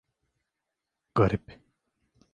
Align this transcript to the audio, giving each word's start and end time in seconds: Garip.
Garip. 1.15 1.45